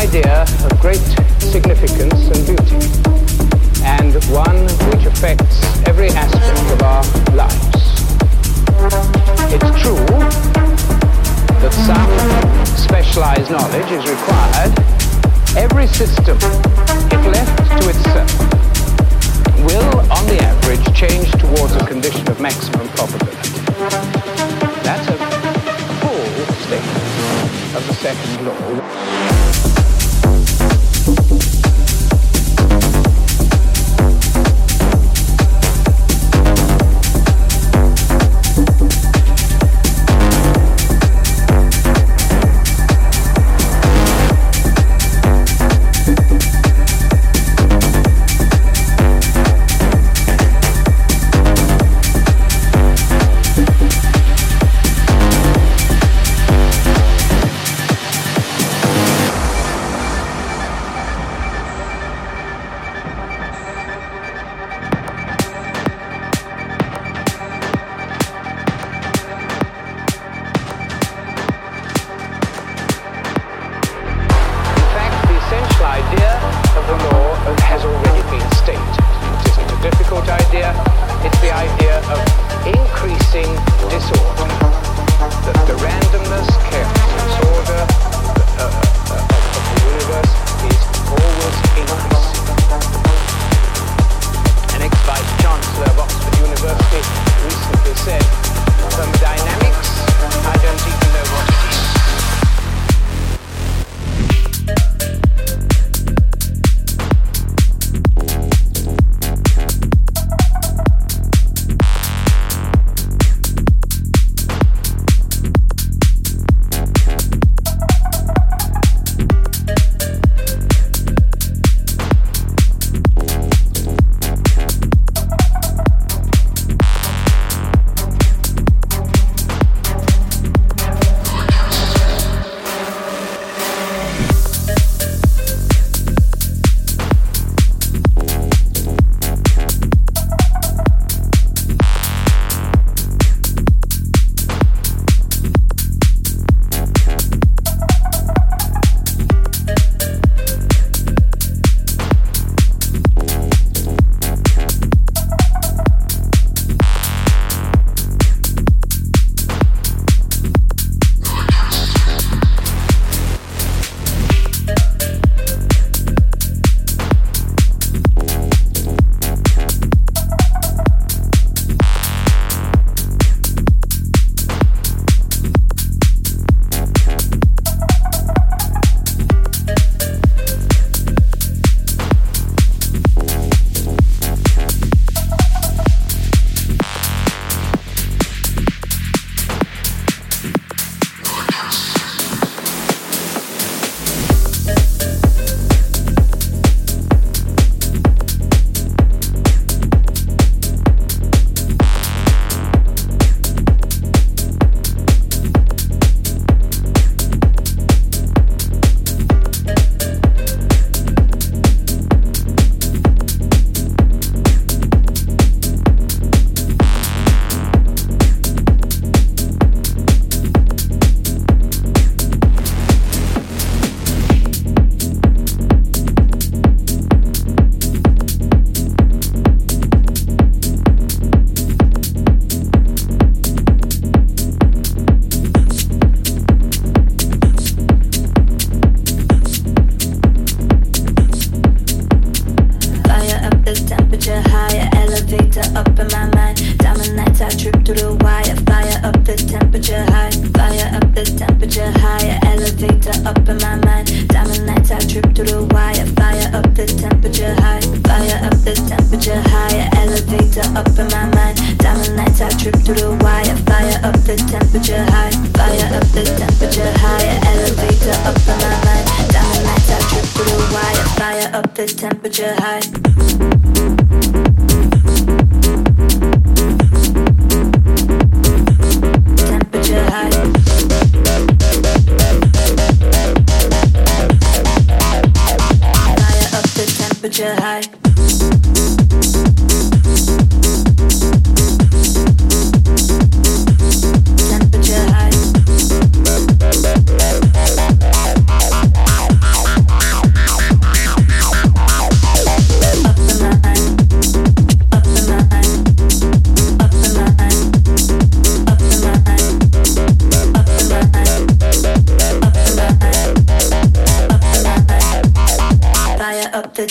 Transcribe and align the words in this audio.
idea 0.00 0.46
of 0.64 0.80
great 0.80 1.04
significance 1.52 2.32
and 2.32 2.40
beauty, 2.48 2.80
and 3.84 4.14
one 4.32 4.64
which 4.88 5.04
affects 5.04 5.60
every 5.86 6.08
aspect 6.08 6.72
of 6.72 6.80
our 6.82 7.04
lives. 7.36 7.80
It's 9.52 9.70
true 9.82 10.00
that 11.60 11.72
some 11.84 12.12
specialized 12.78 13.50
knowledge 13.50 13.90
is 13.92 14.08
required. 14.08 14.72
Every 15.54 15.86
system, 15.86 16.38
if 17.12 17.22
left 17.36 17.56
to 17.76 17.88
itself, 17.92 18.32
will, 19.68 20.00
on 20.10 20.24
the 20.32 20.40
average, 20.40 20.84
change 20.96 21.30
towards 21.32 21.74
a 21.74 21.86
condition 21.86 22.26
of 22.30 22.40
maximum 22.40 22.88
probability. 22.96 23.50
That's 24.80 25.06
a 25.08 25.18
full 26.00 26.46
statement 26.64 27.76
of 27.76 27.86
the 27.86 27.94
second 28.00 28.46
law. 28.46 28.79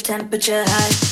Temperature 0.09 0.63
high. 0.65 1.08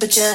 but 0.00 0.16
you're. 0.16 0.34